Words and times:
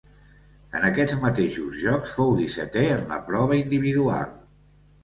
En 0.79 0.87
aquests 0.87 1.17
mateixos 1.25 1.77
Jocs 1.83 2.17
fou 2.17 2.35
dissetè 2.43 2.87
en 2.97 3.07
la 3.13 3.25
prova 3.31 3.63
individual. 3.63 4.39